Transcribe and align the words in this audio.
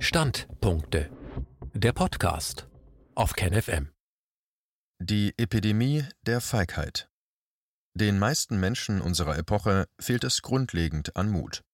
Standpunkte. 0.00 1.10
Der 1.74 1.92
Podcast 1.92 2.68
auf 3.16 3.32
KenFM. 3.32 3.90
Die 5.00 5.34
Epidemie 5.36 6.04
der 6.22 6.40
Feigheit. 6.40 7.10
Den 7.94 8.16
meisten 8.20 8.60
Menschen 8.60 9.00
unserer 9.00 9.36
Epoche 9.36 9.88
fehlt 10.00 10.22
es 10.22 10.40
grundlegend 10.42 11.16
an 11.16 11.28
Mut. 11.28 11.64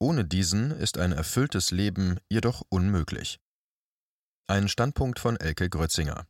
Ohne 0.00 0.24
diesen 0.24 0.70
ist 0.70 0.96
ein 0.96 1.12
erfülltes 1.12 1.70
Leben 1.70 2.18
jedoch 2.30 2.62
unmöglich. 2.70 3.38
Ein 4.46 4.68
Standpunkt 4.68 5.18
von 5.18 5.36
Elke 5.36 5.68
Grötzinger. 5.68 6.26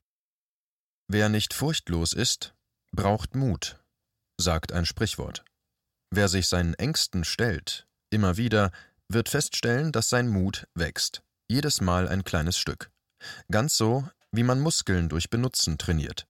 Wer 1.07 1.29
nicht 1.29 1.55
furchtlos 1.55 2.15
ist, 2.15 2.57
braucht 2.91 3.37
Mut, 3.37 3.81
sagt 4.41 4.73
ein 4.73 4.85
Sprichwort. 4.85 5.45
Wer 6.11 6.27
sich 6.27 6.49
seinen 6.49 6.75
Ängsten 6.75 7.23
stellt, 7.23 7.87
immer 8.11 8.37
wieder, 8.37 8.73
wird 9.09 9.29
feststellen, 9.29 9.93
dass 9.93 10.09
sein 10.09 10.29
Mut 10.29 10.67
wächst. 10.75 11.23
Jedes 11.51 11.81
Mal 11.81 12.09
ein 12.09 12.25
kleines 12.25 12.59
Stück. 12.59 12.91
Ganz 13.51 13.77
so, 13.77 14.07
wie 14.31 14.43
man 14.43 14.61
Muskeln 14.61 15.09
durch 15.09 15.31
Benutzen 15.31 15.79
trainiert. 15.79 16.27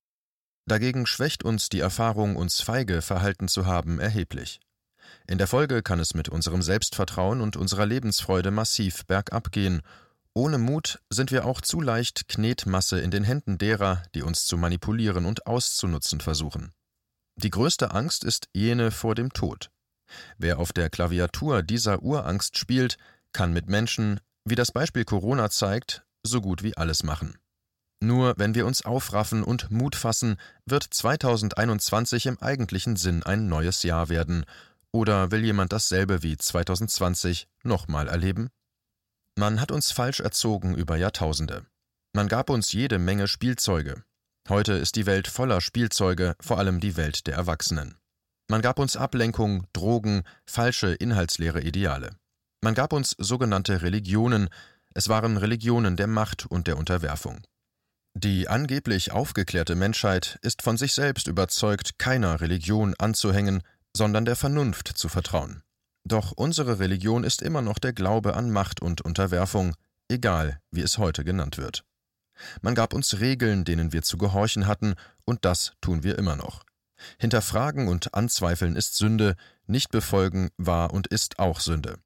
Dagegen 0.66 1.06
schwächt 1.06 1.42
uns 1.42 1.68
die 1.68 1.80
Erfahrung, 1.80 2.36
uns 2.36 2.60
feige 2.60 3.02
verhalten 3.02 3.48
zu 3.48 3.66
haben, 3.66 3.98
erheblich. 3.98 4.60
In 5.26 5.38
der 5.38 5.48
Folge 5.48 5.82
kann 5.82 5.98
es 5.98 6.14
mit 6.14 6.28
unserem 6.28 6.62
Selbstvertrauen 6.62 7.40
und 7.40 7.56
unserer 7.56 7.84
Lebensfreude 7.84 8.52
massiv 8.52 9.06
bergab 9.06 9.50
gehen. 9.50 9.82
Ohne 10.34 10.58
Mut 10.58 11.00
sind 11.10 11.32
wir 11.32 11.46
auch 11.46 11.62
zu 11.62 11.80
leicht 11.80 12.28
Knetmasse 12.28 13.00
in 13.00 13.10
den 13.10 13.24
Händen 13.24 13.58
derer, 13.58 14.04
die 14.14 14.22
uns 14.22 14.46
zu 14.46 14.56
manipulieren 14.56 15.26
und 15.26 15.48
auszunutzen 15.48 16.20
versuchen. 16.20 16.72
Die 17.34 17.50
größte 17.50 17.90
Angst 17.90 18.22
ist 18.22 18.48
jene 18.54 18.92
vor 18.92 19.16
dem 19.16 19.32
Tod. 19.32 19.70
Wer 20.36 20.60
auf 20.60 20.72
der 20.72 20.90
Klaviatur 20.90 21.64
dieser 21.64 22.02
Urangst 22.02 22.56
spielt, 22.56 22.98
kann 23.32 23.52
mit 23.52 23.68
Menschen, 23.68 24.20
wie 24.50 24.54
das 24.54 24.72
Beispiel 24.72 25.04
Corona 25.04 25.50
zeigt, 25.50 26.04
so 26.22 26.40
gut 26.40 26.62
wie 26.62 26.76
alles 26.76 27.02
machen. 27.02 27.38
Nur 28.00 28.34
wenn 28.36 28.54
wir 28.54 28.66
uns 28.66 28.84
aufraffen 28.84 29.42
und 29.42 29.70
Mut 29.70 29.96
fassen, 29.96 30.36
wird 30.64 30.84
2021 30.84 32.26
im 32.26 32.38
eigentlichen 32.40 32.96
Sinn 32.96 33.22
ein 33.24 33.48
neues 33.48 33.82
Jahr 33.82 34.08
werden. 34.08 34.44
Oder 34.92 35.30
will 35.30 35.44
jemand 35.44 35.72
dasselbe 35.72 36.22
wie 36.22 36.36
2020 36.36 37.48
nochmal 37.64 38.08
erleben? 38.08 38.50
Man 39.36 39.60
hat 39.60 39.72
uns 39.72 39.90
falsch 39.92 40.20
erzogen 40.20 40.74
über 40.74 40.96
Jahrtausende. 40.96 41.66
Man 42.12 42.28
gab 42.28 42.50
uns 42.50 42.72
jede 42.72 42.98
Menge 42.98 43.28
Spielzeuge. 43.28 44.02
Heute 44.48 44.72
ist 44.72 44.96
die 44.96 45.06
Welt 45.06 45.28
voller 45.28 45.60
Spielzeuge, 45.60 46.34
vor 46.40 46.58
allem 46.58 46.80
die 46.80 46.96
Welt 46.96 47.26
der 47.26 47.34
Erwachsenen. 47.34 47.96
Man 48.48 48.62
gab 48.62 48.78
uns 48.78 48.96
Ablenkung, 48.96 49.66
Drogen, 49.74 50.22
falsche 50.46 50.94
inhaltsleere 50.94 51.60
Ideale. 51.60 52.16
Man 52.60 52.74
gab 52.74 52.92
uns 52.92 53.14
sogenannte 53.18 53.82
Religionen, 53.82 54.48
es 54.94 55.08
waren 55.08 55.36
Religionen 55.36 55.96
der 55.96 56.08
Macht 56.08 56.46
und 56.46 56.66
der 56.66 56.76
Unterwerfung. 56.76 57.40
Die 58.14 58.48
angeblich 58.48 59.12
aufgeklärte 59.12 59.76
Menschheit 59.76 60.38
ist 60.42 60.62
von 60.62 60.76
sich 60.76 60.92
selbst 60.92 61.28
überzeugt, 61.28 61.98
keiner 61.98 62.40
Religion 62.40 62.94
anzuhängen, 62.98 63.62
sondern 63.96 64.24
der 64.24 64.34
Vernunft 64.34 64.88
zu 64.88 65.08
vertrauen. 65.08 65.62
Doch 66.04 66.32
unsere 66.32 66.80
Religion 66.80 67.22
ist 67.22 67.42
immer 67.42 67.62
noch 67.62 67.78
der 67.78 67.92
Glaube 67.92 68.34
an 68.34 68.50
Macht 68.50 68.82
und 68.82 69.02
Unterwerfung, 69.02 69.76
egal 70.08 70.60
wie 70.72 70.80
es 70.80 70.98
heute 70.98 71.22
genannt 71.22 71.58
wird. 71.58 71.84
Man 72.60 72.74
gab 72.74 72.92
uns 72.92 73.20
Regeln, 73.20 73.64
denen 73.64 73.92
wir 73.92 74.02
zu 74.02 74.18
gehorchen 74.18 74.66
hatten, 74.66 74.94
und 75.24 75.44
das 75.44 75.74
tun 75.80 76.02
wir 76.02 76.18
immer 76.18 76.34
noch. 76.34 76.64
Hinterfragen 77.18 77.86
und 77.86 78.14
anzweifeln 78.14 78.74
ist 78.74 78.96
Sünde, 78.96 79.36
nicht 79.66 79.90
befolgen 79.90 80.50
war 80.56 80.92
und 80.92 81.06
ist 81.06 81.38
auch 81.38 81.60
Sünde. 81.60 81.98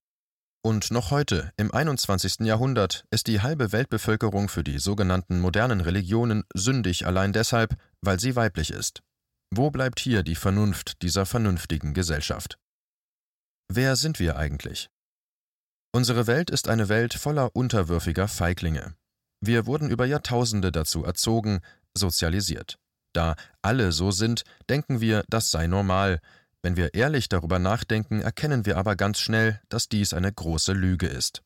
Und 0.65 0.93
noch 0.93 1.11
heute, 1.11 1.53
im 1.57 1.73
21. 1.73 2.47
Jahrhundert, 2.47 3.05
ist 3.11 3.27
die 3.27 3.41
halbe 3.41 3.73
Weltbevölkerung 3.73 4.49
für 4.49 4.63
die 4.63 4.79
sogenannten 4.79 5.41
modernen 5.41 5.81
Religionen 5.81 6.45
sündig 6.55 7.05
allein 7.05 7.33
deshalb, 7.33 7.77
weil 8.01 8.21
sie 8.21 8.37
weiblich 8.37 8.71
ist. 8.71 9.03
Wo 9.51 9.73
bleibt 9.73 9.99
hier 9.99 10.23
die 10.23 10.37
Vernunft 10.37 11.03
dieser 11.03 11.27
vernünftigen 11.27 11.95
Gesellschaft? 11.95 12.59
Wer 13.69 13.97
sind 13.97 14.21
wir 14.21 14.37
eigentlich? 14.37 14.89
Unsere 15.93 16.29
Welt 16.29 16.49
ist 16.49 16.69
eine 16.69 16.89
Welt 16.89 17.15
voller 17.15 17.57
unterwürfiger 17.57 18.29
Feiglinge. 18.29 18.95
Wir 19.41 19.67
wurden 19.67 19.91
über 19.91 20.07
Jahrtausende 20.07 20.71
dazu 20.71 21.05
erzogen, 21.05 21.61
sozialisiert. 21.93 22.79
Da 23.13 23.35
alle 23.63 23.91
so 23.91 24.13
sind, 24.13 24.45
denken 24.71 25.01
wir, 25.01 25.25
das 25.29 25.51
sei 25.51 25.67
normal, 25.67 26.21
wenn 26.63 26.77
wir 26.77 26.95
ehrlich 26.95 27.29
darüber 27.29 27.59
nachdenken, 27.59 28.21
erkennen 28.21 28.65
wir 28.65 28.79
aber 28.79 28.97
ganz 28.97 29.19
schnell, 29.19 29.61
dass 29.69 29.89
dies 29.89 30.15
eine 30.15 30.33
große 30.33 30.73
Lüge 30.73 31.09
ist. 31.09 31.43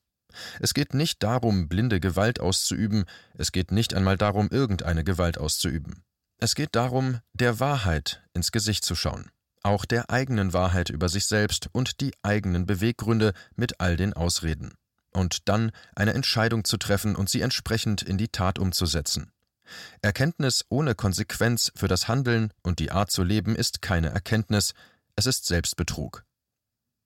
Es 0.60 0.74
geht 0.74 0.94
nicht 0.94 1.22
darum, 1.22 1.68
blinde 1.68 2.00
Gewalt 2.00 2.40
auszuüben, 2.40 3.04
es 3.34 3.52
geht 3.52 3.72
nicht 3.72 3.94
einmal 3.94 4.18
darum, 4.18 4.48
irgendeine 4.50 5.04
Gewalt 5.04 5.38
auszuüben. 5.38 6.02
Es 6.38 6.54
geht 6.54 6.76
darum, 6.76 7.20
der 7.32 7.60
Wahrheit 7.60 8.22
ins 8.34 8.52
Gesicht 8.52 8.84
zu 8.84 8.94
schauen, 8.94 9.30
auch 9.62 9.86
der 9.86 10.10
eigenen 10.10 10.52
Wahrheit 10.52 10.90
über 10.90 11.08
sich 11.08 11.24
selbst 11.24 11.68
und 11.72 12.00
die 12.02 12.12
eigenen 12.22 12.66
Beweggründe 12.66 13.32
mit 13.54 13.80
all 13.80 13.96
den 13.96 14.12
Ausreden, 14.12 14.74
und 15.12 15.48
dann 15.48 15.72
eine 15.94 16.12
Entscheidung 16.12 16.64
zu 16.64 16.76
treffen 16.76 17.16
und 17.16 17.30
sie 17.30 17.40
entsprechend 17.40 18.02
in 18.02 18.18
die 18.18 18.28
Tat 18.28 18.58
umzusetzen. 18.58 19.32
Erkenntnis 20.02 20.64
ohne 20.68 20.94
Konsequenz 20.94 21.72
für 21.74 21.88
das 21.88 22.06
Handeln 22.06 22.52
und 22.62 22.78
die 22.78 22.92
Art 22.92 23.10
zu 23.10 23.22
leben 23.22 23.56
ist 23.56 23.82
keine 23.82 24.10
Erkenntnis, 24.10 24.74
es 25.16 25.26
ist 25.26 25.46
Selbstbetrug. 25.46 26.24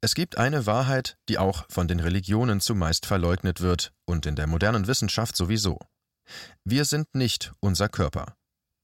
Es 0.02 0.14
gibt 0.14 0.38
eine 0.38 0.66
Wahrheit, 0.66 1.16
die 1.28 1.38
auch 1.38 1.64
von 1.68 1.86
den 1.86 2.00
Religionen 2.00 2.60
zumeist 2.60 3.06
verleugnet 3.06 3.60
wird 3.60 3.92
und 4.06 4.26
in 4.26 4.34
der 4.34 4.46
modernen 4.46 4.86
Wissenschaft 4.86 5.36
sowieso. 5.36 5.78
Wir 6.64 6.84
sind 6.84 7.14
nicht 7.14 7.52
unser 7.60 7.88
Körper. 7.88 8.34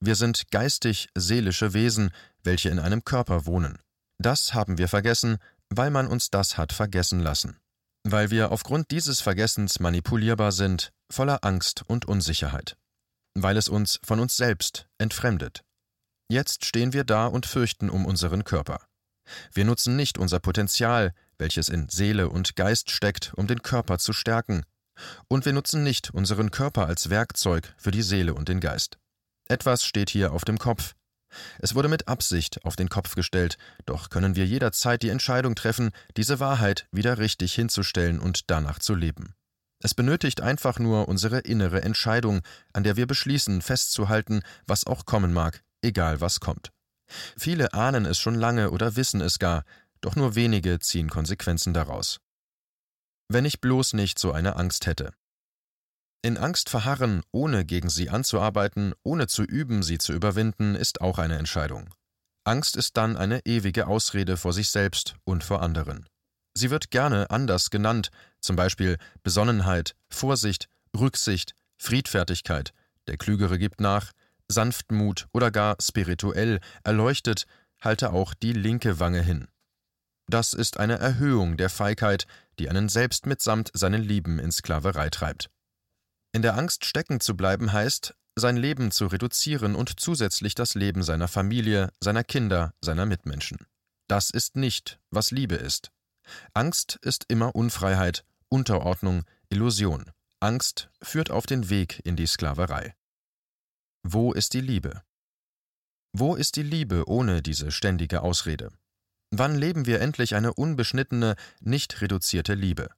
Wir 0.01 0.15
sind 0.15 0.51
geistig-seelische 0.51 1.73
Wesen, 1.73 2.11
welche 2.43 2.69
in 2.69 2.79
einem 2.79 3.05
Körper 3.05 3.47
wohnen. 3.47 3.79
Das 4.19 4.55
haben 4.55 4.79
wir 4.79 4.89
vergessen, 4.89 5.39
weil 5.71 5.91
man 5.91 6.07
uns 6.07 6.31
das 6.31 6.59
hat 6.59 6.73
vergessen 6.73 7.21
lassen. 7.21 7.59
Weil 8.05 8.31
wir 8.31 8.53
aufgrund 8.53 8.91
dieses 8.91 9.21
Vergessens 9.21 9.81
manipulierbar 9.81 10.53
sind, 10.53 10.93
voller 11.11 11.45
Angst 11.45 11.83
und 11.87 12.05
Unsicherheit. 12.05 12.77
Weil 13.35 13.57
es 13.57 13.69
uns 13.69 13.99
von 14.05 14.21
uns 14.21 14.37
selbst 14.37 14.87
entfremdet. 14.99 15.65
Jetzt 16.29 16.65
stehen 16.65 16.93
wir 16.93 17.05
da 17.05 17.27
und 17.27 17.47
fürchten 17.47 17.91
um 17.91 18.05
unseren 18.05 18.45
Körper. 18.45 18.86
Wir 19.53 19.65
nutzen 19.65 19.97
nicht 19.97 20.19
unser 20.19 20.41
Potenzial, 20.41 21.13
welches 21.39 21.69
in 21.69 21.89
Seele 21.89 22.29
und 22.29 22.57
Geist 22.57 22.91
steckt, 22.91 23.33
um 23.37 23.47
den 23.47 23.63
Körper 23.63 23.99
zu 23.99 24.13
stärken. 24.13 24.63
Und 25.29 25.45
wir 25.45 25.53
nutzen 25.53 25.83
nicht 25.83 26.11
unseren 26.11 26.51
Körper 26.51 26.87
als 26.87 27.11
Werkzeug 27.11 27.75
für 27.77 27.91
die 27.91 28.03
Seele 28.03 28.35
und 28.35 28.49
den 28.49 28.61
Geist. 28.61 28.99
Etwas 29.49 29.85
steht 29.85 30.11
hier 30.11 30.33
auf 30.33 30.45
dem 30.45 30.59
Kopf. 30.59 30.95
Es 31.59 31.75
wurde 31.75 31.89
mit 31.89 32.09
Absicht 32.09 32.65
auf 32.65 32.77
den 32.77 32.89
Kopf 32.89 33.15
gestellt, 33.15 33.59
doch 33.85 34.11
können 34.11 34.37
wir 34.37 34.47
jederzeit 34.47 35.03
die 35.03 35.11
Entscheidung 35.11 35.55
treffen, 35.55 35.91
diese 36.17 36.41
Wahrheit 36.41 36.87
wieder 36.93 37.19
richtig 37.19 37.53
hinzustellen 37.55 38.21
und 38.21 38.51
danach 38.51 38.79
zu 38.79 38.95
leben. 38.95 39.35
Es 39.83 39.93
benötigt 39.93 40.41
einfach 40.41 40.79
nur 40.79 41.09
unsere 41.09 41.41
innere 41.41 41.83
Entscheidung, 41.83 42.41
an 42.73 42.83
der 42.83 42.97
wir 42.97 43.07
beschließen, 43.07 43.61
festzuhalten, 43.61 44.43
was 44.67 44.87
auch 44.87 45.05
kommen 45.05 45.33
mag, 45.33 45.63
egal 45.83 46.21
was 46.21 46.41
kommt. 46.41 46.73
Viele 47.37 47.73
ahnen 47.75 48.05
es 48.07 48.19
schon 48.19 48.35
lange 48.35 48.71
oder 48.71 48.97
wissen 48.97 49.21
es 49.21 49.39
gar, 49.39 49.65
doch 50.01 50.17
nur 50.17 50.35
wenige 50.35 50.79
ziehen 50.79 51.11
Konsequenzen 51.11 51.75
daraus. 51.75 52.21
Wenn 53.29 53.45
ich 53.45 53.61
bloß 53.61 53.95
nicht 53.95 54.19
so 54.19 54.33
eine 54.33 54.57
Angst 54.57 54.87
hätte. 54.87 55.13
In 56.23 56.39
Angst 56.39 56.71
verharren, 56.71 57.23
ohne 57.31 57.65
gegen 57.65 57.89
sie 57.89 58.11
anzuarbeiten, 58.11 58.95
ohne 59.03 59.27
zu 59.27 59.43
üben, 59.43 59.83
sie 59.83 59.99
zu 59.99 60.13
überwinden, 60.13 60.75
ist 60.75 61.01
auch 61.01 61.19
eine 61.19 61.39
Entscheidung. 61.39 61.95
Angst 62.45 62.77
ist 62.77 62.97
dann 62.97 63.17
eine 63.17 63.45
ewige 63.45 63.87
Ausrede 63.87 64.37
vor 64.37 64.53
sich 64.53 64.71
selbst 64.71 65.15
und 65.25 65.45
vor 65.45 65.63
anderen. 65.63 66.09
Sie 66.55 66.71
wird 66.71 66.91
gerne 66.91 67.31
anders 67.31 67.71
genannt, 67.71 68.11
zum 68.41 68.57
Beispiel 68.57 68.99
Besonnenheit, 69.23 69.95
Vorsicht, 70.09 70.69
Rücksicht, 70.97 71.55
Friedfertigkeit, 71.77 72.73
der 73.09 73.17
Klügere 73.19 73.59
gibt 73.59 73.81
nach, 73.81 74.13
Sanftmut 74.49 75.29
oder 75.33 75.51
gar 75.51 75.77
spirituell 75.81 76.61
erleuchtet, 76.85 77.47
halte 77.81 78.13
auch 78.13 78.35
die 78.35 78.53
linke 78.53 79.01
Wange 79.01 79.23
hin. 79.23 79.49
Das 80.29 80.55
ist 80.55 80.79
eine 80.79 80.99
Erhöhung 80.99 81.57
der 81.57 81.71
Feigheit, 81.71 82.27
die 82.59 82.69
einen 82.69 82.89
selbst 82.89 83.27
mitsamt 83.27 83.71
seinen 83.75 84.03
Lieben 84.03 84.39
in 84.39 84.51
Sklaverei 84.51 85.09
treibt. 85.11 85.51
In 86.33 86.43
der 86.43 86.57
Angst 86.57 86.85
stecken 86.85 87.21
zu 87.21 87.37
bleiben 87.37 87.73
heißt, 87.73 88.15
sein 88.35 88.57
Leben 88.57 88.91
zu 88.91 89.07
reduzieren 89.07 89.75
und 89.75 89.99
zusätzlich 89.99 90.55
das 90.55 90.75
Leben 90.75 91.03
seiner 91.03 91.29
Familie, 91.29 91.91
seiner 92.01 92.25
Kinder, 92.25 92.75
seiner 92.83 93.07
Mitmenschen. 93.07 93.67
Das 94.09 94.31
ist 94.31 94.57
nicht, 94.57 94.99
was 95.11 95.31
Liebe 95.31 95.55
ist. 95.55 95.91
Angst 96.53 96.99
ist 97.03 97.25
immer 97.29 97.55
Unfreiheit, 97.55 98.25
Unterordnung, 98.49 99.25
Illusion. 99.49 100.11
Angst 100.41 100.91
führt 101.01 101.31
auf 101.31 101.47
den 101.47 101.71
Weg 101.71 102.01
in 102.05 102.17
die 102.17 102.27
Sklaverei. 102.27 102.95
Wo 104.09 104.33
ist 104.33 104.55
die 104.55 104.61
Liebe? 104.61 105.03
Wo 106.13 106.37
ist 106.37 106.55
die 106.55 106.63
Liebe 106.63 107.09
ohne 107.09 107.43
diese 107.43 107.73
ständige 107.73 108.23
Ausrede? 108.23 108.71
Wann 109.33 109.57
leben 109.57 109.85
wir 109.85 110.01
endlich 110.01 110.37
eine 110.37 110.55
unbeschnittene, 110.55 111.35
nicht 111.59 112.01
reduzierte 112.01 112.55
Liebe? 112.55 112.89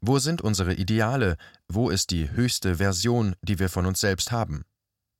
Wo 0.00 0.20
sind 0.20 0.40
unsere 0.40 0.74
Ideale? 0.74 1.38
Wo 1.66 1.90
ist 1.90 2.12
die 2.12 2.30
höchste 2.30 2.76
Version, 2.76 3.34
die 3.42 3.58
wir 3.58 3.68
von 3.68 3.84
uns 3.84 3.98
selbst 3.98 4.30
haben? 4.30 4.64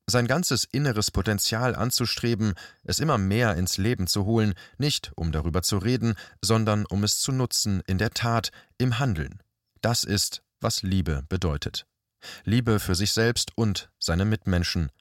Sein 0.06 0.28
ganzes 0.28 0.62
inneres 0.62 1.10
Potenzial 1.10 1.74
anzustreben, 1.74 2.54
es 2.84 3.00
immer 3.00 3.18
mehr 3.18 3.56
ins 3.56 3.76
Leben 3.76 4.06
zu 4.06 4.24
holen, 4.24 4.54
nicht 4.78 5.10
um 5.16 5.32
darüber 5.32 5.62
zu 5.62 5.78
reden, 5.78 6.14
sondern 6.42 6.86
um 6.86 7.02
es 7.02 7.18
zu 7.18 7.32
nutzen 7.32 7.82
in 7.88 7.98
der 7.98 8.10
Tat, 8.10 8.52
im 8.78 9.00
Handeln. 9.00 9.42
Das 9.80 10.04
ist, 10.04 10.44
was 10.60 10.84
Liebe 10.84 11.24
bedeutet. 11.28 11.88
Liebe 12.44 12.78
für 12.78 12.94
sich 12.94 13.12
selbst 13.12 13.50
und 13.56 13.90
seine 13.98 14.24
Mitmenschen, 14.24 14.92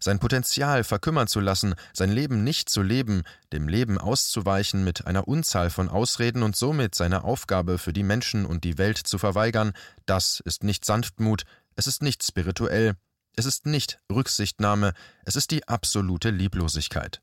sein 0.00 0.18
Potenzial 0.18 0.84
verkümmern 0.84 1.26
zu 1.26 1.40
lassen, 1.40 1.74
sein 1.92 2.10
Leben 2.10 2.44
nicht 2.44 2.68
zu 2.68 2.82
leben, 2.82 3.22
dem 3.52 3.68
Leben 3.68 3.98
auszuweichen 3.98 4.84
mit 4.84 5.06
einer 5.06 5.28
Unzahl 5.28 5.70
von 5.70 5.88
Ausreden 5.88 6.42
und 6.42 6.56
somit 6.56 6.94
seine 6.94 7.24
Aufgabe 7.24 7.78
für 7.78 7.92
die 7.92 8.02
Menschen 8.02 8.46
und 8.46 8.64
die 8.64 8.78
Welt 8.78 8.98
zu 8.98 9.18
verweigern, 9.18 9.72
das 10.06 10.40
ist 10.40 10.64
nicht 10.64 10.84
Sanftmut, 10.84 11.44
es 11.74 11.86
ist 11.86 12.02
nicht 12.02 12.24
spirituell, 12.24 12.94
es 13.36 13.44
ist 13.44 13.66
nicht 13.66 14.00
Rücksichtnahme, 14.10 14.94
es 15.24 15.36
ist 15.36 15.50
die 15.50 15.68
absolute 15.68 16.30
Lieblosigkeit. 16.30 17.20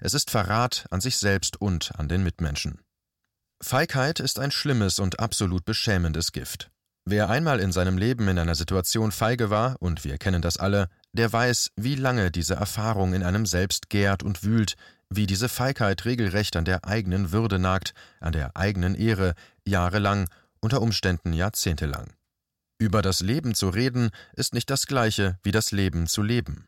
Es 0.00 0.14
ist 0.14 0.30
Verrat 0.30 0.86
an 0.90 1.00
sich 1.00 1.16
selbst 1.16 1.60
und 1.60 1.92
an 1.98 2.08
den 2.08 2.22
Mitmenschen. 2.22 2.80
Feigheit 3.62 4.18
ist 4.20 4.38
ein 4.38 4.50
schlimmes 4.50 4.98
und 4.98 5.20
absolut 5.20 5.64
beschämendes 5.64 6.32
Gift. 6.32 6.70
Wer 7.04 7.30
einmal 7.30 7.60
in 7.60 7.72
seinem 7.72 7.98
Leben 7.98 8.28
in 8.28 8.38
einer 8.38 8.54
Situation 8.54 9.12
feige 9.12 9.50
war, 9.50 9.76
und 9.80 10.04
wir 10.04 10.18
kennen 10.18 10.42
das 10.42 10.56
alle, 10.56 10.88
der 11.12 11.32
weiß, 11.32 11.70
wie 11.76 11.94
lange 11.94 12.30
diese 12.30 12.54
Erfahrung 12.54 13.14
in 13.14 13.22
einem 13.22 13.46
selbst 13.46 13.90
gärt 13.90 14.22
und 14.22 14.44
wühlt, 14.44 14.76
wie 15.10 15.26
diese 15.26 15.48
Feigheit 15.48 16.04
regelrecht 16.04 16.56
an 16.56 16.64
der 16.64 16.86
eigenen 16.86 17.32
Würde 17.32 17.58
nagt, 17.58 17.92
an 18.20 18.32
der 18.32 18.56
eigenen 18.56 18.94
Ehre, 18.94 19.34
jahrelang, 19.64 20.28
unter 20.60 20.80
Umständen 20.80 21.32
jahrzehntelang. 21.32 22.12
Über 22.78 23.02
das 23.02 23.20
Leben 23.20 23.54
zu 23.54 23.68
reden, 23.68 24.10
ist 24.34 24.54
nicht 24.54 24.70
das 24.70 24.86
gleiche 24.86 25.38
wie 25.42 25.52
das 25.52 25.70
Leben 25.70 26.06
zu 26.06 26.22
leben. 26.22 26.66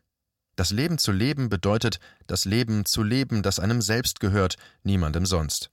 Das 0.55 0.71
Leben 0.71 0.97
zu 0.97 1.11
leben 1.11 1.49
bedeutet, 1.49 1.99
das 2.27 2.45
Leben 2.45 2.85
zu 2.85 3.03
leben, 3.03 3.43
das 3.43 3.59
einem 3.59 3.81
selbst 3.81 4.19
gehört, 4.19 4.55
niemandem 4.83 5.25
sonst. 5.25 5.71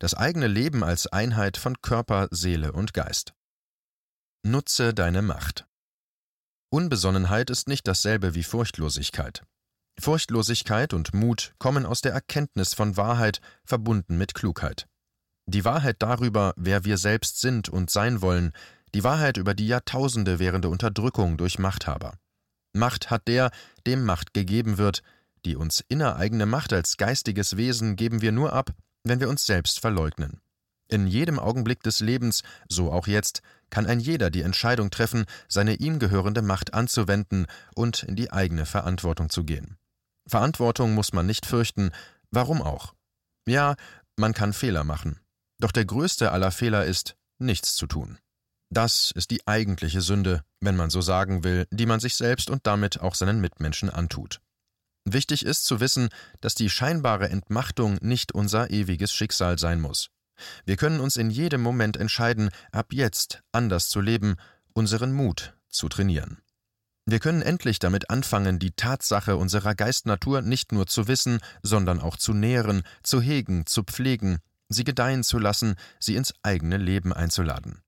Das 0.00 0.14
eigene 0.14 0.48
Leben 0.48 0.82
als 0.82 1.06
Einheit 1.06 1.56
von 1.56 1.80
Körper, 1.82 2.28
Seele 2.30 2.72
und 2.72 2.94
Geist. 2.94 3.34
Nutze 4.42 4.94
deine 4.94 5.22
Macht. 5.22 5.66
Unbesonnenheit 6.76 7.48
ist 7.48 7.68
nicht 7.68 7.88
dasselbe 7.88 8.34
wie 8.34 8.42
Furchtlosigkeit. 8.42 9.40
Furchtlosigkeit 9.98 10.92
und 10.92 11.14
Mut 11.14 11.54
kommen 11.56 11.86
aus 11.86 12.02
der 12.02 12.12
Erkenntnis 12.12 12.74
von 12.74 12.98
Wahrheit, 12.98 13.40
verbunden 13.64 14.18
mit 14.18 14.34
Klugheit. 14.34 14.86
Die 15.46 15.64
Wahrheit 15.64 15.96
darüber, 16.00 16.52
wer 16.58 16.84
wir 16.84 16.98
selbst 16.98 17.40
sind 17.40 17.70
und 17.70 17.88
sein 17.88 18.20
wollen, 18.20 18.52
die 18.94 19.04
Wahrheit 19.04 19.38
über 19.38 19.54
die 19.54 19.66
Jahrtausende 19.66 20.38
währende 20.38 20.68
Unterdrückung 20.68 21.38
durch 21.38 21.58
Machthaber. 21.58 22.18
Macht 22.74 23.08
hat 23.08 23.26
der, 23.26 23.52
dem 23.86 24.04
Macht 24.04 24.34
gegeben 24.34 24.76
wird, 24.76 25.02
die 25.46 25.56
uns 25.56 25.82
innereigene 25.88 26.44
Macht 26.44 26.74
als 26.74 26.98
geistiges 26.98 27.56
Wesen 27.56 27.96
geben 27.96 28.20
wir 28.20 28.32
nur 28.32 28.52
ab, 28.52 28.72
wenn 29.02 29.20
wir 29.20 29.30
uns 29.30 29.46
selbst 29.46 29.80
verleugnen. 29.80 30.42
In 30.88 31.06
jedem 31.06 31.38
Augenblick 31.38 31.82
des 31.82 32.00
Lebens, 32.00 32.42
so 32.68 32.92
auch 32.92 33.06
jetzt, 33.06 33.40
kann 33.70 33.86
ein 33.86 34.00
jeder 34.00 34.30
die 34.30 34.42
Entscheidung 34.42 34.90
treffen, 34.90 35.24
seine 35.48 35.74
ihm 35.74 35.98
gehörende 35.98 36.42
Macht 36.42 36.74
anzuwenden 36.74 37.46
und 37.74 38.02
in 38.02 38.16
die 38.16 38.32
eigene 38.32 38.66
Verantwortung 38.66 39.30
zu 39.30 39.44
gehen. 39.44 39.76
Verantwortung 40.26 40.94
muss 40.94 41.12
man 41.12 41.26
nicht 41.26 41.46
fürchten, 41.46 41.90
warum 42.30 42.62
auch? 42.62 42.94
Ja, 43.46 43.76
man 44.16 44.34
kann 44.34 44.52
Fehler 44.52 44.84
machen. 44.84 45.20
Doch 45.58 45.72
der 45.72 45.84
größte 45.84 46.32
aller 46.32 46.50
Fehler 46.50 46.84
ist, 46.84 47.16
nichts 47.38 47.74
zu 47.76 47.86
tun. 47.86 48.18
Das 48.70 49.12
ist 49.14 49.30
die 49.30 49.46
eigentliche 49.46 50.00
Sünde, 50.00 50.42
wenn 50.60 50.76
man 50.76 50.90
so 50.90 51.00
sagen 51.00 51.44
will, 51.44 51.66
die 51.70 51.86
man 51.86 52.00
sich 52.00 52.16
selbst 52.16 52.50
und 52.50 52.66
damit 52.66 53.00
auch 53.00 53.14
seinen 53.14 53.40
Mitmenschen 53.40 53.90
antut. 53.90 54.40
Wichtig 55.04 55.46
ist 55.46 55.64
zu 55.64 55.78
wissen, 55.78 56.08
dass 56.40 56.56
die 56.56 56.68
scheinbare 56.68 57.28
Entmachtung 57.28 57.98
nicht 58.00 58.32
unser 58.32 58.70
ewiges 58.70 59.12
Schicksal 59.12 59.56
sein 59.56 59.80
muss. 59.80 60.10
Wir 60.64 60.76
können 60.76 61.00
uns 61.00 61.16
in 61.16 61.30
jedem 61.30 61.62
Moment 61.62 61.96
entscheiden, 61.96 62.50
ab 62.72 62.92
jetzt 62.92 63.42
anders 63.52 63.88
zu 63.88 64.00
leben, 64.00 64.36
unseren 64.72 65.12
Mut 65.12 65.54
zu 65.68 65.88
trainieren. 65.88 66.38
Wir 67.06 67.20
können 67.20 67.42
endlich 67.42 67.78
damit 67.78 68.10
anfangen, 68.10 68.58
die 68.58 68.72
Tatsache 68.72 69.36
unserer 69.36 69.76
Geistnatur 69.76 70.42
nicht 70.42 70.72
nur 70.72 70.86
zu 70.86 71.06
wissen, 71.06 71.38
sondern 71.62 72.00
auch 72.00 72.16
zu 72.16 72.32
nähren, 72.32 72.82
zu 73.04 73.20
hegen, 73.20 73.64
zu 73.64 73.84
pflegen, 73.84 74.38
sie 74.68 74.82
gedeihen 74.82 75.22
zu 75.22 75.38
lassen, 75.38 75.76
sie 76.00 76.16
ins 76.16 76.34
eigene 76.42 76.78
Leben 76.78 77.12
einzuladen. 77.12 77.82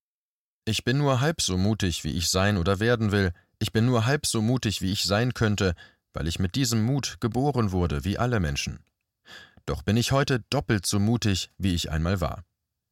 Ich 0.65 0.85
bin 0.85 0.99
nur 0.99 1.21
halb 1.21 1.41
so 1.41 1.57
mutig, 1.57 2.05
wie 2.05 2.13
ich 2.13 2.29
sein 2.29 2.59
oder 2.59 2.79
werden 2.79 3.11
will, 3.11 3.33
ich 3.59 3.73
bin 3.73 3.87
nur 3.87 4.07
halb 4.07 4.25
so 4.25 4.41
mutig, 4.41 4.83
wie 4.83 4.93
ich 4.93 5.05
sein 5.05 5.35
könnte, 5.35 5.75
weil 6.13 6.29
ich 6.29 6.39
mit 6.39 6.55
diesem 6.55 6.85
Mut 6.85 7.17
geboren 7.21 7.73
wurde, 7.73 8.05
wie 8.05 8.19
alle 8.19 8.39
Menschen. 8.39 8.85
Doch 9.69 9.83
bin 9.83 9.99
ich 9.99 10.13
heute 10.13 10.41
doppelt 10.49 10.87
so 10.87 10.99
mutig, 10.99 11.51
wie 11.59 11.75
ich 11.75 11.91
einmal 11.91 12.23
war. 12.23 12.43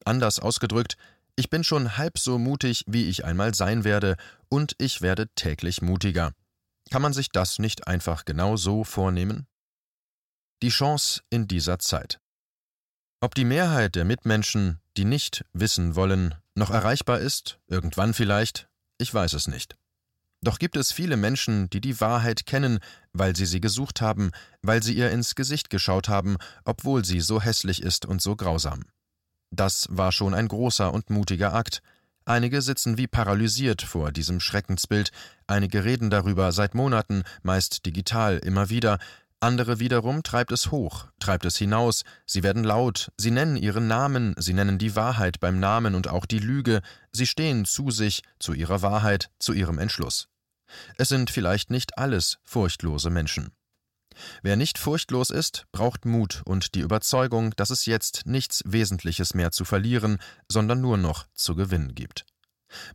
Anders 0.05 0.37
ausgedrückt, 0.37 0.95
ich 1.35 1.49
bin 1.49 1.63
schon 1.63 1.97
halb 1.97 2.19
so 2.19 2.37
mutig, 2.37 2.83
wie 2.85 3.09
ich 3.09 3.25
einmal 3.25 3.55
sein 3.55 3.83
werde, 3.83 4.15
und 4.47 4.75
ich 4.77 5.01
werde 5.01 5.27
täglich 5.33 5.81
mutiger. 5.81 6.33
Kann 6.91 7.01
man 7.01 7.13
sich 7.13 7.31
das 7.31 7.57
nicht 7.57 7.87
einfach 7.87 8.25
genau 8.25 8.57
so 8.57 8.83
vornehmen? 8.83 9.47
Die 10.61 10.69
Chance 10.69 11.21
in 11.31 11.47
dieser 11.47 11.79
Zeit. 11.79 12.19
Ob 13.21 13.33
die 13.33 13.45
Mehrheit 13.45 13.95
der 13.95 14.05
Mitmenschen, 14.05 14.79
die 14.97 15.05
nicht 15.05 15.45
wissen 15.53 15.95
wollen, 15.95 16.35
noch 16.53 16.69
erreichbar 16.69 17.17
ist, 17.17 17.57
irgendwann 17.65 18.13
vielleicht, 18.13 18.69
ich 18.99 19.11
weiß 19.11 19.33
es 19.33 19.47
nicht. 19.47 19.75
Doch 20.41 20.59
gibt 20.59 20.77
es 20.77 20.91
viele 20.91 21.17
Menschen, 21.17 21.69
die 21.69 21.81
die 21.81 21.99
Wahrheit 21.99 22.45
kennen, 22.45 22.79
weil 23.13 23.35
sie 23.35 23.45
sie 23.45 23.59
gesucht 23.59 24.01
haben, 24.01 24.31
weil 24.61 24.83
sie 24.83 24.93
ihr 24.93 25.09
ins 25.11 25.35
Gesicht 25.35 25.69
geschaut 25.69 26.09
haben, 26.09 26.37
obwohl 26.63 27.03
sie 27.03 27.21
so 27.21 27.41
hässlich 27.41 27.81
ist 27.81 28.05
und 28.05 28.21
so 28.21 28.35
grausam. 28.35 28.83
Das 29.51 29.87
war 29.89 30.11
schon 30.11 30.33
ein 30.33 30.47
großer 30.47 30.93
und 30.93 31.09
mutiger 31.09 31.53
Akt. 31.53 31.81
Einige 32.25 32.61
sitzen 32.61 32.97
wie 32.97 33.07
paralysiert 33.07 33.81
vor 33.81 34.11
diesem 34.11 34.39
Schreckensbild, 34.39 35.11
einige 35.47 35.85
reden 35.85 36.09
darüber 36.09 36.51
seit 36.51 36.75
Monaten, 36.75 37.23
meist 37.41 37.85
digital 37.85 38.37
immer 38.37 38.69
wieder, 38.69 38.99
andere 39.39 39.79
wiederum 39.79 40.23
treibt 40.23 40.51
es 40.51 40.71
hoch, 40.71 41.07
treibt 41.19 41.45
es 41.45 41.57
hinaus, 41.57 42.03
sie 42.25 42.43
werden 42.43 42.63
laut, 42.63 43.11
sie 43.17 43.31
nennen 43.31 43.55
ihren 43.55 43.87
Namen, 43.87 44.33
sie 44.37 44.53
nennen 44.53 44.77
die 44.77 44.95
Wahrheit 44.95 45.39
beim 45.39 45.59
Namen 45.59 45.93
und 45.93 46.07
auch 46.07 46.25
die 46.25 46.39
Lüge, 46.39 46.81
sie 47.11 47.27
stehen 47.27 47.65
zu 47.65 47.91
sich, 47.91 48.23
zu 48.39 48.53
ihrer 48.53 48.81
Wahrheit, 48.81 49.29
zu 49.39 49.53
ihrem 49.53 49.77
Entschluss. 49.77 50.27
Es 50.97 51.09
sind 51.09 51.29
vielleicht 51.29 51.69
nicht 51.69 51.97
alles 51.97 52.39
furchtlose 52.43 53.09
Menschen. 53.09 53.51
Wer 54.41 54.55
nicht 54.55 54.79
furchtlos 54.79 55.29
ist, 55.29 55.65
braucht 55.71 56.05
Mut 56.05 56.41
und 56.45 56.73
die 56.73 56.79
Überzeugung, 56.79 57.51
dass 57.55 57.69
es 57.69 57.85
jetzt 57.85 58.25
nichts 58.25 58.63
Wesentliches 58.65 59.33
mehr 59.33 59.51
zu 59.51 59.63
verlieren, 59.63 60.17
sondern 60.49 60.81
nur 60.81 60.97
noch 60.97 61.27
zu 61.35 61.55
gewinnen 61.55 61.93
gibt. 61.93 62.25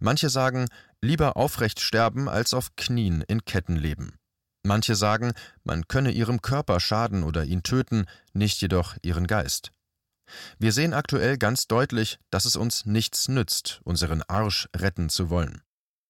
Manche 0.00 0.28
sagen, 0.28 0.66
lieber 1.00 1.36
aufrecht 1.36 1.80
sterben 1.80 2.28
als 2.28 2.52
auf 2.52 2.74
Knien 2.76 3.22
in 3.22 3.44
Ketten 3.44 3.76
leben. 3.76 4.18
Manche 4.64 4.94
sagen, 4.94 5.32
man 5.64 5.88
könne 5.88 6.12
ihrem 6.12 6.40
Körper 6.40 6.78
schaden 6.78 7.24
oder 7.24 7.44
ihn 7.44 7.62
töten, 7.62 8.06
nicht 8.32 8.60
jedoch 8.60 8.96
ihren 9.02 9.26
Geist. 9.26 9.72
Wir 10.58 10.72
sehen 10.72 10.94
aktuell 10.94 11.36
ganz 11.36 11.66
deutlich, 11.66 12.18
dass 12.30 12.44
es 12.44 12.56
uns 12.56 12.86
nichts 12.86 13.28
nützt, 13.28 13.80
unseren 13.84 14.22
Arsch 14.22 14.68
retten 14.74 15.08
zu 15.08 15.30
wollen. 15.30 15.62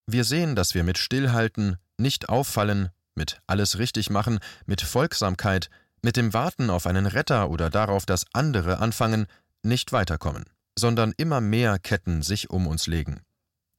Wir 0.07 0.25
sehen, 0.25 0.55
dass 0.55 0.75
wir 0.75 0.85
mit 0.85 0.99
Stillhalten, 0.99 1.77
nicht 1.97 2.29
auffallen, 2.29 2.91
mit 3.15 3.41
alles 3.47 3.79
richtig 3.79 4.11
machen, 4.11 4.39
mit 4.67 4.83
Folgsamkeit, 4.83 5.71
mit 6.03 6.17
dem 6.17 6.35
Warten 6.35 6.71
auf 6.71 6.87
einen 6.87 7.07
Retter 7.07 7.51
oder 7.51 7.71
darauf, 7.71 8.05
dass 8.05 8.27
andere 8.33 8.79
anfangen, 8.79 9.27
nicht 9.63 9.93
weiterkommen, 9.93 10.45
sondern 10.77 11.13
immer 11.17 11.41
mehr 11.41 11.79
Ketten 11.79 12.23
sich 12.23 12.51
um 12.51 12.67
uns 12.67 12.87
legen. 12.87 13.23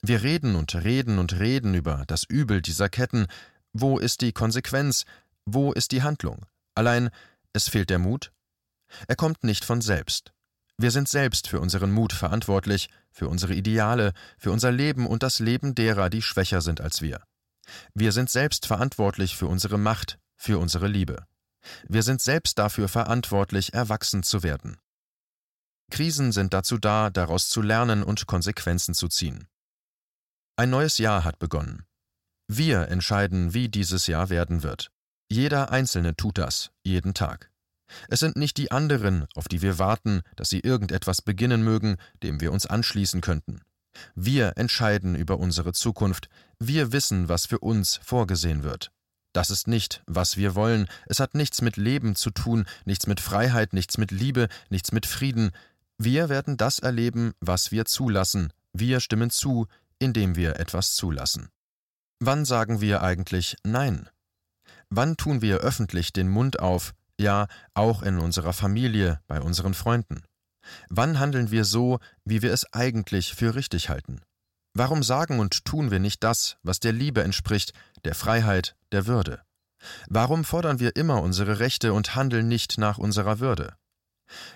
Wir 0.02 0.24
reden 0.24 0.56
und 0.56 0.76
reden 0.76 1.20
und 1.20 1.40
reden 1.40 1.76
über 1.76 2.04
das 2.08 2.24
Übel 2.24 2.62
dieser 2.62 2.90
Ketten, 2.90 3.28
wo 3.74 3.98
ist 3.98 4.22
die 4.22 4.32
Konsequenz? 4.32 5.06
Wo 5.46 5.74
ist 5.74 5.92
die 5.92 6.04
Handlung? 6.04 6.46
Allein, 6.76 7.10
es 7.54 7.68
fehlt 7.68 7.90
der 7.90 8.00
Mut? 8.00 8.32
Er 9.08 9.16
kommt 9.16 9.44
nicht 9.44 9.66
von 9.66 9.82
selbst. 9.82 10.32
Wir 10.78 10.92
sind 10.92 11.10
selbst 11.10 11.48
für 11.48 11.60
unseren 11.60 11.92
Mut 11.92 12.14
verantwortlich, 12.14 12.90
für 13.12 13.28
unsere 13.28 13.54
Ideale, 13.54 14.14
für 14.38 14.52
unser 14.52 14.72
Leben 14.72 15.08
und 15.08 15.24
das 15.24 15.40
Leben 15.40 15.76
derer, 15.76 16.10
die 16.10 16.22
schwächer 16.22 16.62
sind 16.62 16.82
als 16.82 17.02
wir. 17.02 17.24
Wir 17.94 18.12
sind 18.12 18.30
selbst 18.30 18.66
verantwortlich 18.66 19.36
für 19.36 19.48
unsere 19.48 19.78
Macht, 19.78 20.20
für 20.36 20.60
unsere 20.60 20.88
Liebe. 20.88 21.26
Wir 21.88 22.04
sind 22.04 22.22
selbst 22.22 22.60
dafür 22.60 22.90
verantwortlich, 22.90 23.74
erwachsen 23.74 24.24
zu 24.24 24.44
werden. 24.44 24.78
Krisen 25.90 26.32
sind 26.32 26.54
dazu 26.54 26.78
da, 26.78 27.10
daraus 27.10 27.50
zu 27.50 27.62
lernen 27.62 28.04
und 28.04 28.28
Konsequenzen 28.28 28.94
zu 28.94 29.08
ziehen. 29.08 29.48
Ein 30.56 30.70
neues 30.70 30.98
Jahr 30.98 31.24
hat 31.24 31.40
begonnen. 31.40 31.86
Wir 32.56 32.90
entscheiden, 32.90 33.56
wie 33.56 33.68
dieses 33.68 34.06
Jahr 34.06 34.30
werden 34.30 34.62
wird. 34.62 34.92
Jeder 35.28 35.72
Einzelne 35.72 36.16
tut 36.16 36.38
das, 36.38 36.70
jeden 36.84 37.16
Tag. 37.16 37.50
Es 38.10 38.20
sind 38.20 38.36
nicht 38.36 38.58
die 38.58 38.72
anderen, 38.72 39.26
auf 39.34 39.48
die 39.48 39.64
wir 39.64 39.80
warten, 39.80 40.22
dass 40.36 40.52
sie 40.52 40.60
irgendetwas 40.60 41.24
beginnen 41.24 41.64
mögen, 41.64 41.98
dem 42.22 42.42
wir 42.42 42.52
uns 42.52 42.68
anschließen 42.68 43.22
könnten. 43.22 43.62
Wir 44.14 44.54
entscheiden 44.56 45.16
über 45.16 45.40
unsere 45.40 45.74
Zukunft, 45.74 46.30
wir 46.60 46.92
wissen, 46.92 47.28
was 47.28 47.48
für 47.48 47.58
uns 47.58 48.00
vorgesehen 48.04 48.62
wird. 48.62 48.92
Das 49.34 49.50
ist 49.50 49.68
nicht, 49.68 50.04
was 50.06 50.38
wir 50.38 50.54
wollen, 50.54 50.88
es 51.08 51.20
hat 51.20 51.34
nichts 51.34 51.64
mit 51.64 51.76
Leben 51.76 52.16
zu 52.16 52.30
tun, 52.30 52.66
nichts 52.86 53.08
mit 53.08 53.20
Freiheit, 53.20 53.74
nichts 53.74 53.98
mit 53.98 54.12
Liebe, 54.12 54.48
nichts 54.70 54.92
mit 54.92 55.08
Frieden. 55.08 55.50
Wir 55.98 56.30
werden 56.30 56.56
das 56.58 56.78
erleben, 56.78 57.34
was 57.40 57.72
wir 57.72 57.86
zulassen, 57.86 58.54
wir 58.74 59.00
stimmen 59.00 59.32
zu, 59.32 59.66
indem 59.98 60.36
wir 60.36 60.60
etwas 60.60 60.94
zulassen. 60.94 61.50
Wann 62.26 62.46
sagen 62.46 62.80
wir 62.80 63.02
eigentlich 63.02 63.58
Nein? 63.64 64.08
Wann 64.90 65.18
tun 65.18 65.42
wir 65.42 65.58
öffentlich 65.58 66.14
den 66.14 66.30
Mund 66.30 66.58
auf, 66.58 66.94
ja, 67.20 67.48
auch 67.74 68.02
in 68.02 68.18
unserer 68.18 68.54
Familie, 68.54 69.20
bei 69.28 69.42
unseren 69.42 69.74
Freunden? 69.74 70.24
Wann 70.88 71.20
handeln 71.20 71.52
wir 71.52 71.66
so, 71.66 72.00
wie 72.24 72.42
wir 72.42 72.54
es 72.54 72.72
eigentlich 72.72 73.36
für 73.36 73.56
richtig 73.56 73.90
halten? 73.90 74.22
Warum 74.74 75.04
sagen 75.04 75.42
und 75.42 75.66
tun 75.66 75.92
wir 75.92 76.00
nicht 76.00 76.24
das, 76.24 76.56
was 76.64 76.80
der 76.80 76.94
Liebe 76.94 77.22
entspricht, 77.22 77.74
der 78.06 78.16
Freiheit, 78.16 78.78
der 78.94 79.06
Würde? 79.06 79.42
Warum 80.08 80.46
fordern 80.46 80.80
wir 80.80 80.96
immer 80.96 81.22
unsere 81.22 81.60
Rechte 81.60 81.92
und 81.92 82.16
handeln 82.16 82.48
nicht 82.48 82.78
nach 82.78 83.00
unserer 83.00 83.42
Würde? 83.42 83.74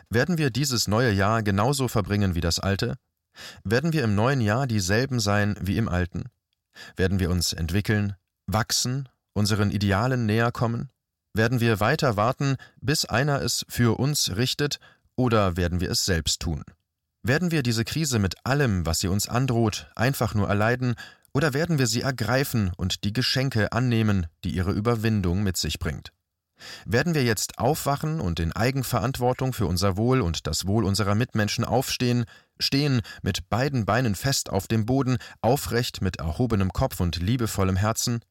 Werden 0.09 0.37
wir 0.37 0.51
dieses 0.51 0.87
neue 0.87 1.11
Jahr 1.11 1.43
genauso 1.43 1.89
verbringen 1.89 2.33
wie 2.33 2.39
das 2.39 2.59
alte? 2.59 2.95
Werden 3.65 3.91
wir 3.91 4.05
im 4.05 4.15
neuen 4.15 4.39
Jahr 4.39 4.67
dieselben 4.67 5.19
sein 5.19 5.57
wie 5.59 5.75
im 5.75 5.89
alten? 5.89 6.29
Werden 6.95 7.19
wir 7.19 7.29
uns 7.29 7.53
entwickeln, 7.53 8.15
wachsen, 8.45 9.09
unseren 9.33 9.71
Idealen 9.71 10.25
näher 10.25 10.51
kommen? 10.51 10.89
Werden 11.33 11.59
wir 11.59 11.79
weiter 11.79 12.17
warten, 12.17 12.55
bis 12.81 13.05
einer 13.05 13.41
es 13.41 13.65
für 13.69 13.99
uns 13.99 14.35
richtet, 14.35 14.79
oder 15.15 15.57
werden 15.57 15.79
wir 15.79 15.91
es 15.91 16.05
selbst 16.05 16.41
tun? 16.41 16.63
Werden 17.23 17.51
wir 17.51 17.63
diese 17.63 17.83
Krise 17.83 18.19
mit 18.19 18.45
allem, 18.45 18.85
was 18.85 18.99
sie 18.99 19.07
uns 19.07 19.27
androht, 19.27 19.91
einfach 19.95 20.33
nur 20.33 20.47
erleiden, 20.47 20.95
oder 21.33 21.53
werden 21.53 21.77
wir 21.77 21.87
sie 21.87 22.01
ergreifen 22.01 22.71
und 22.77 23.03
die 23.03 23.13
Geschenke 23.13 23.71
annehmen, 23.71 24.27
die 24.43 24.49
ihre 24.49 24.71
Überwindung 24.71 25.43
mit 25.43 25.57
sich 25.57 25.77
bringt? 25.77 26.11
Werden 26.85 27.13
wir 27.13 27.23
jetzt 27.23 27.59
aufwachen 27.59 28.19
und 28.19 28.39
in 28.39 28.53
Eigenverantwortung 28.53 29.53
für 29.53 29.67
unser 29.67 29.97
Wohl 29.97 30.21
und 30.21 30.47
das 30.47 30.65
Wohl 30.65 30.83
unserer 30.83 31.13
Mitmenschen 31.13 31.63
aufstehen, 31.63 32.25
stehen 32.59 33.01
mit 33.21 33.49
beiden 33.49 33.85
Beinen 33.85 34.15
fest 34.15 34.49
auf 34.49 34.67
dem 34.67 34.85
Boden, 34.85 35.17
aufrecht 35.41 36.01
mit 36.01 36.17
erhobenem 36.17 36.73
Kopf 36.73 36.99
und 36.99 37.17
liebevollem 37.17 37.75
Herzen? 37.75 38.21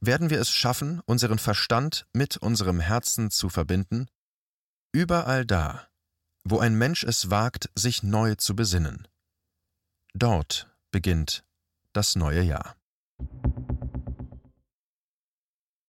Werden 0.00 0.30
wir 0.30 0.40
es 0.40 0.50
schaffen, 0.50 1.00
unseren 1.06 1.38
Verstand 1.38 2.06
mit 2.12 2.36
unserem 2.36 2.80
Herzen 2.80 3.30
zu 3.30 3.48
verbinden? 3.48 4.06
Überall 4.92 5.44
da, 5.44 5.88
wo 6.44 6.58
ein 6.58 6.76
Mensch 6.76 7.04
es 7.04 7.30
wagt, 7.30 7.70
sich 7.74 8.02
neu 8.02 8.34
zu 8.36 8.56
besinnen. 8.56 9.06
Dort 10.14 10.70
beginnt 10.90 11.44
das 11.92 12.16
neue 12.16 12.42
Jahr. 12.42 12.76